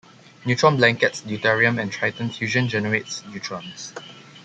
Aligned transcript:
"Neutron 0.47 0.77
blankets" 0.77 1.21
Deuterium 1.21 1.79
and 1.79 1.91
tritium 1.93 2.33
fusion 2.33 2.67
generates 2.67 3.23
neutrons. 3.27 3.93